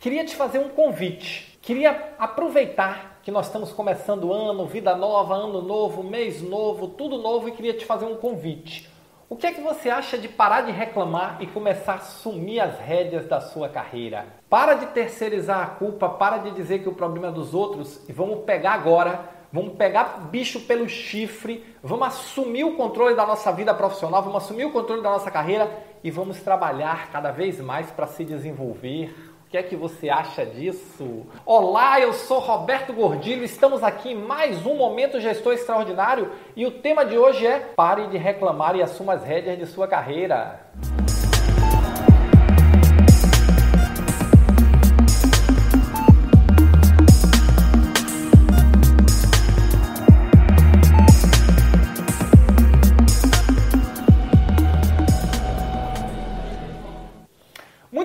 queria 0.00 0.24
te 0.24 0.34
fazer 0.34 0.58
um 0.58 0.70
convite. 0.70 1.58
Queria 1.60 2.14
aproveitar 2.18 3.20
que 3.22 3.30
nós 3.30 3.46
estamos 3.46 3.70
começando 3.70 4.24
o 4.24 4.32
ano, 4.32 4.64
vida 4.64 4.96
nova, 4.96 5.34
ano 5.34 5.60
novo, 5.60 6.02
mês 6.02 6.40
novo, 6.40 6.88
tudo 6.88 7.18
novo 7.18 7.48
e 7.48 7.52
queria 7.52 7.74
te 7.74 7.84
fazer 7.84 8.06
um 8.06 8.16
convite. 8.16 8.90
O 9.28 9.36
que 9.36 9.46
é 9.46 9.52
que 9.52 9.60
você 9.60 9.90
acha 9.90 10.16
de 10.16 10.26
parar 10.26 10.62
de 10.62 10.72
reclamar 10.72 11.36
e 11.40 11.46
começar 11.46 11.92
a 11.92 11.96
assumir 11.96 12.60
as 12.60 12.80
rédeas 12.80 13.26
da 13.26 13.40
sua 13.42 13.68
carreira? 13.68 14.26
Para 14.48 14.74
de 14.74 14.86
terceirizar 14.86 15.60
a 15.60 15.66
culpa, 15.66 16.08
para 16.08 16.38
de 16.38 16.50
dizer 16.52 16.82
que 16.82 16.88
o 16.88 16.94
problema 16.94 17.28
é 17.28 17.32
dos 17.32 17.52
outros 17.52 18.00
e 18.08 18.12
vamos 18.12 18.44
pegar 18.44 18.72
agora, 18.72 19.28
vamos 19.52 19.74
pegar 19.74 20.28
bicho 20.30 20.60
pelo 20.60 20.88
chifre, 20.88 21.64
vamos 21.82 22.08
assumir 22.08 22.64
o 22.64 22.74
controle 22.74 23.14
da 23.14 23.26
nossa 23.26 23.52
vida 23.52 23.74
profissional, 23.74 24.22
vamos 24.22 24.42
assumir 24.42 24.64
o 24.64 24.72
controle 24.72 25.02
da 25.02 25.10
nossa 25.10 25.30
carreira 25.30 25.70
e 26.02 26.10
vamos 26.10 26.40
trabalhar 26.40 27.10
cada 27.12 27.30
vez 27.30 27.60
mais 27.60 27.90
para 27.90 28.06
se 28.06 28.24
desenvolver, 28.24 29.14
que 29.50 29.58
é 29.58 29.64
que 29.64 29.74
você 29.74 30.08
acha 30.08 30.46
disso? 30.46 31.26
Olá, 31.44 31.98
eu 31.98 32.12
sou 32.12 32.38
Roberto 32.38 32.92
Gordilho, 32.92 33.42
estamos 33.42 33.82
aqui 33.82 34.10
em 34.10 34.14
mais 34.14 34.64
um 34.64 34.76
Momento 34.76 35.18
Gestor 35.20 35.54
Extraordinário 35.54 36.30
e 36.54 36.64
o 36.64 36.70
tema 36.70 37.04
de 37.04 37.18
hoje 37.18 37.44
é 37.44 37.58
Pare 37.58 38.06
de 38.06 38.16
reclamar 38.16 38.76
e 38.76 38.82
assuma 38.82 39.14
as 39.14 39.24
rédeas 39.24 39.58
de 39.58 39.66
sua 39.66 39.88
carreira. 39.88 40.60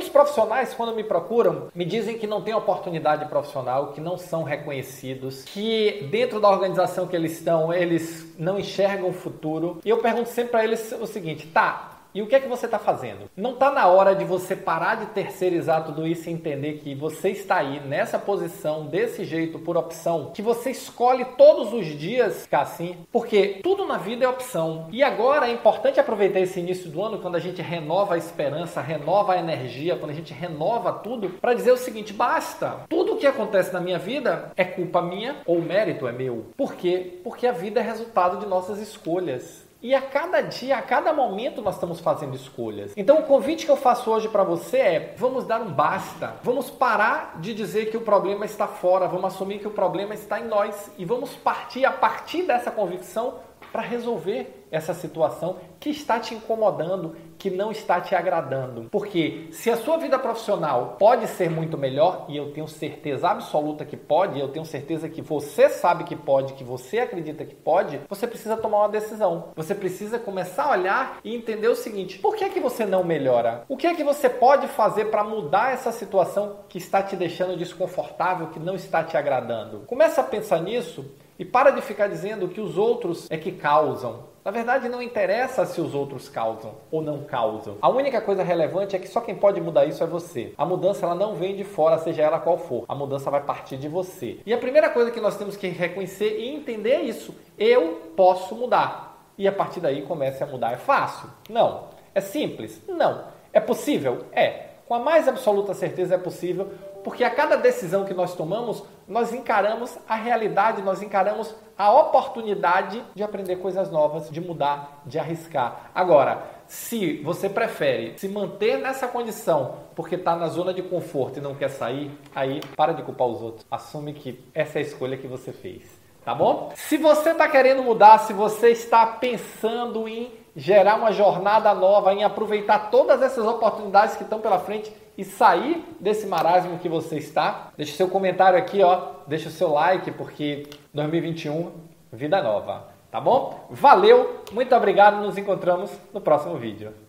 Profissionais, 0.09 0.73
quando 0.73 0.95
me 0.95 1.03
procuram, 1.03 1.67
me 1.73 1.85
dizem 1.85 2.17
que 2.17 2.25
não 2.25 2.41
tem 2.41 2.53
oportunidade 2.53 3.25
profissional, 3.25 3.93
que 3.93 4.01
não 4.01 4.17
são 4.17 4.43
reconhecidos, 4.43 5.43
que 5.43 6.07
dentro 6.09 6.39
da 6.39 6.49
organização 6.49 7.05
que 7.05 7.15
eles 7.15 7.33
estão, 7.33 7.73
eles 7.73 8.33
não 8.37 8.57
enxergam 8.57 9.09
o 9.09 9.13
futuro. 9.13 9.79
E 9.85 9.89
eu 9.89 9.97
pergunto 9.99 10.29
sempre 10.29 10.51
para 10.51 10.63
eles 10.63 10.91
o 10.99 11.05
seguinte: 11.05 11.47
tá, 11.47 11.94
e 12.15 12.21
o 12.21 12.27
que 12.27 12.35
é 12.35 12.39
que 12.39 12.47
você 12.47 12.65
está 12.65 12.79
fazendo? 12.79 13.29
Não 13.35 13.51
está 13.51 13.69
na 13.69 13.87
hora 13.87 14.15
de 14.15 14.23
você 14.23 14.55
parar 14.55 14.95
de 14.95 15.07
terceirizar 15.07 15.83
tudo 15.83 16.07
isso 16.07 16.29
e 16.29 16.31
entender 16.31 16.75
que 16.75 16.95
você 16.95 17.31
está 17.31 17.57
aí 17.57 17.81
nessa 17.81 18.17
posição, 18.17 18.85
desse 18.85 19.25
jeito, 19.25 19.59
por 19.59 19.75
opção, 19.75 20.31
que 20.33 20.41
você 20.41 20.71
escolhe 20.71 21.25
todos 21.37 21.73
os 21.73 21.85
dias 21.85 22.43
ficar 22.43 22.61
assim, 22.61 22.95
porque 23.11 23.59
tudo 23.61 23.85
na 23.85 23.97
vida 23.97 24.23
é 24.23 24.29
opção. 24.29 24.87
E 24.93 25.03
agora 25.03 25.49
é 25.49 25.51
importante 25.51 25.99
aproveitar 25.99 26.39
esse 26.39 26.57
início 26.57 26.89
do 26.89 27.03
ano, 27.03 27.19
quando 27.19 27.35
a 27.35 27.39
gente 27.39 27.61
renova 27.61 28.13
a 28.13 28.17
esperança, 28.17 28.79
renova 28.79 29.33
a 29.33 29.37
energia, 29.37 29.97
quando 29.97 30.11
a 30.11 30.15
gente 30.15 30.33
renova 30.33 30.93
tudo, 30.93 31.31
para 31.41 31.53
dizer 31.53 31.73
o 31.73 31.77
seguinte: 31.77 32.13
basta, 32.13 32.85
tudo 32.87 33.15
o 33.15 33.17
que 33.17 33.27
acontece 33.27 33.73
na 33.73 33.81
minha 33.81 33.99
vida 33.99 34.53
é 34.55 34.63
culpa 34.63 35.01
minha 35.01 35.41
ou 35.45 35.61
mérito 35.61 36.07
é 36.07 36.13
meu. 36.13 36.45
Por 36.55 36.75
quê? 36.75 37.19
Porque 37.25 37.45
a 37.45 37.51
vida 37.51 37.81
é 37.81 37.83
resultado 37.83 38.37
de 38.37 38.45
nossas 38.45 38.79
escolhas. 38.79 39.64
E 39.85 39.93
a 39.93 40.01
cada 40.01 40.41
dia, 40.41 40.77
a 40.77 40.81
cada 40.81 41.13
momento 41.13 41.61
nós 41.61 41.75
estamos 41.75 41.99
fazendo 41.99 42.35
escolhas. 42.35 42.91
Então 42.97 43.19
o 43.19 43.21
convite 43.21 43.67
que 43.67 43.71
eu 43.71 43.77
faço 43.77 44.09
hoje 44.09 44.27
para 44.27 44.43
você 44.43 44.77
é: 44.79 45.13
vamos 45.15 45.45
dar 45.45 45.61
um 45.61 45.71
basta. 45.71 46.37
Vamos 46.41 46.71
parar 46.71 47.39
de 47.39 47.53
dizer 47.53 47.91
que 47.91 47.95
o 47.95 48.01
problema 48.01 48.45
está 48.45 48.65
fora, 48.65 49.07
vamos 49.07 49.25
assumir 49.25 49.59
que 49.59 49.67
o 49.67 49.71
problema 49.71 50.15
está 50.15 50.39
em 50.39 50.47
nós 50.47 50.89
e 50.97 51.05
vamos 51.05 51.35
partir 51.35 51.85
a 51.85 51.91
partir 51.91 52.47
dessa 52.47 52.71
convicção 52.71 53.35
para 53.71 53.83
resolver 53.83 54.65
essa 54.71 54.91
situação 54.95 55.57
que 55.79 55.91
está 55.91 56.19
te 56.19 56.33
incomodando, 56.33 57.15
que 57.45 57.49
não 57.51 57.69
está 57.69 58.01
te 58.01 58.15
agradando. 58.15 58.87
Porque 58.89 59.49
se 59.51 59.69
a 59.69 59.77
sua 59.77 59.97
vida 59.97 60.17
profissional 60.17 60.95
pode 60.97 61.27
ser 61.27 61.47
muito 61.47 61.77
melhor, 61.77 62.25
e 62.27 62.35
eu 62.35 62.51
tenho 62.51 62.67
certeza 62.67 63.29
absoluta 63.29 63.85
que 63.85 63.95
pode, 63.95 64.39
eu 64.39 64.47
tenho 64.47 64.65
certeza 64.65 65.07
que 65.07 65.21
você 65.21 65.69
sabe 65.69 66.05
que 66.05 66.15
pode, 66.15 66.53
que 66.53 66.63
você 66.63 66.97
acredita 66.97 67.45
que 67.45 67.53
pode, 67.53 68.01
você 68.09 68.25
precisa 68.25 68.57
tomar 68.57 68.79
uma 68.79 68.89
decisão. 68.89 69.49
Você 69.55 69.75
precisa 69.75 70.17
começar 70.17 70.63
a 70.63 70.71
olhar 70.71 71.19
e 71.23 71.35
entender 71.35 71.67
o 71.67 71.75
seguinte: 71.75 72.17
por 72.17 72.35
que 72.35 72.43
é 72.43 72.49
que 72.49 72.59
você 72.59 72.83
não 72.83 73.03
melhora? 73.03 73.63
O 73.69 73.77
que 73.77 73.85
é 73.85 73.93
que 73.93 74.03
você 74.03 74.27
pode 74.27 74.67
fazer 74.67 75.11
para 75.11 75.23
mudar 75.23 75.71
essa 75.71 75.91
situação 75.91 76.61
que 76.67 76.79
está 76.79 77.03
te 77.03 77.15
deixando 77.15 77.55
desconfortável, 77.55 78.47
que 78.47 78.59
não 78.59 78.73
está 78.73 79.03
te 79.03 79.15
agradando? 79.17 79.81
Começa 79.85 80.21
a 80.21 80.23
pensar 80.23 80.59
nisso 80.61 81.05
e 81.37 81.45
para 81.45 81.71
de 81.71 81.81
ficar 81.81 82.07
dizendo 82.07 82.47
que 82.47 82.61
os 82.61 82.77
outros 82.77 83.29
é 83.29 83.37
que 83.37 83.51
causam. 83.51 84.35
Na 84.45 84.51
verdade, 84.51 84.87
não 84.87 85.01
interessa 85.01 85.65
se 85.65 85.81
os 85.81 85.95
outros 85.95 86.29
causam 86.29 86.75
ou 86.91 87.01
não 87.01 87.23
causam. 87.23 87.77
A 87.81 87.89
única 87.89 88.21
coisa 88.21 88.43
relevante 88.43 88.95
é 88.95 88.99
que 88.99 89.07
só 89.07 89.19
quem 89.19 89.33
pode 89.33 89.59
mudar 89.59 89.85
isso 89.85 90.03
é 90.03 90.07
você. 90.07 90.53
A 90.55 90.63
mudança 90.63 91.03
ela 91.03 91.15
não 91.15 91.33
vem 91.33 91.55
de 91.55 91.63
fora, 91.63 91.97
seja 91.97 92.21
ela 92.21 92.39
qual 92.39 92.59
for. 92.59 92.85
A 92.87 92.93
mudança 92.93 93.31
vai 93.31 93.41
partir 93.41 93.75
de 93.77 93.89
você. 93.89 94.39
E 94.45 94.53
a 94.53 94.57
primeira 94.59 94.91
coisa 94.91 95.09
que 95.09 95.19
nós 95.19 95.35
temos 95.35 95.57
que 95.57 95.67
reconhecer 95.67 96.37
e 96.39 96.47
entender 96.47 96.91
é 96.91 97.01
isso. 97.01 97.33
Eu 97.57 98.11
posso 98.15 98.53
mudar. 98.53 99.31
E 99.35 99.47
a 99.47 99.51
partir 99.51 99.79
daí 99.79 100.03
comece 100.03 100.43
a 100.43 100.47
mudar. 100.47 100.73
É 100.73 100.77
fácil? 100.77 101.27
Não. 101.49 101.85
É 102.13 102.21
simples? 102.21 102.79
Não. 102.87 103.23
É 103.51 103.59
possível? 103.59 104.25
É. 104.31 104.74
Com 104.87 104.93
a 104.93 104.99
mais 104.99 105.27
absoluta 105.27 105.73
certeza 105.73 106.15
é 106.15 106.17
possível, 106.17 106.71
porque 107.03 107.23
a 107.23 107.29
cada 107.29 107.55
decisão 107.55 108.05
que 108.05 108.13
nós 108.13 108.35
tomamos, 108.35 108.83
nós 109.07 109.33
encaramos 109.33 109.97
a 110.07 110.15
realidade, 110.15 110.81
nós 110.81 111.01
encaramos 111.01 111.55
a 111.77 111.91
oportunidade 111.91 113.03
de 113.13 113.23
aprender 113.23 113.57
coisas 113.57 113.91
novas, 113.91 114.29
de 114.29 114.39
mudar, 114.39 115.01
de 115.05 115.17
arriscar. 115.17 115.91
Agora, 115.93 116.43
se 116.67 117.17
você 117.23 117.49
prefere 117.49 118.17
se 118.17 118.27
manter 118.27 118.77
nessa 118.77 119.07
condição 119.07 119.75
porque 119.95 120.15
está 120.15 120.35
na 120.35 120.47
zona 120.47 120.73
de 120.73 120.81
conforto 120.81 121.39
e 121.39 121.41
não 121.41 121.55
quer 121.55 121.69
sair, 121.69 122.11
aí 122.35 122.61
para 122.75 122.93
de 122.93 123.01
culpar 123.01 123.27
os 123.27 123.41
outros. 123.41 123.65
Assume 123.69 124.13
que 124.13 124.43
essa 124.53 124.79
é 124.79 124.81
a 124.81 124.85
escolha 124.85 125.17
que 125.17 125.27
você 125.27 125.51
fez. 125.51 125.83
Tá 126.23 126.33
bom? 126.33 126.71
Se 126.75 126.97
você 126.97 127.31
está 127.31 127.47
querendo 127.47 127.83
mudar, 127.83 128.19
se 128.19 128.33
você 128.33 128.69
está 128.69 129.05
pensando 129.05 130.07
em 130.07 130.31
gerar 130.55 130.95
uma 130.95 131.11
jornada 131.11 131.73
nova, 131.73 132.13
em 132.13 132.23
aproveitar 132.23 132.89
todas 132.89 133.21
essas 133.21 133.45
oportunidades 133.45 134.15
que 134.15 134.23
estão 134.23 134.39
pela 134.39 134.59
frente, 134.59 134.91
e 135.17 135.23
sair 135.23 135.83
desse 135.99 136.27
marasmo 136.27 136.77
que 136.77 136.89
você 136.89 137.17
está, 137.17 137.69
deixe 137.77 137.93
seu 137.93 138.09
comentário 138.09 138.59
aqui, 138.59 138.83
ó, 138.83 139.01
deixa 139.25 139.47
o 139.47 139.51
seu 139.51 139.71
like, 139.71 140.11
porque 140.11 140.67
2021, 140.93 141.71
vida 142.11 142.41
nova, 142.41 142.89
tá 143.09 143.21
bom? 143.21 143.65
Valeu, 143.69 144.43
muito 144.51 144.75
obrigado, 144.75 145.21
nos 145.21 145.37
encontramos 145.37 145.91
no 146.13 146.19
próximo 146.19 146.55
vídeo. 146.57 147.04